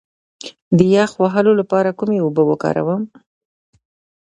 د 0.77 0.79
یخ 0.95 1.11
وهلو 1.23 1.51
لپاره 1.59 1.95
کومې 1.99 2.17
اوبه 2.21 2.43
وکاروم؟ 2.47 3.03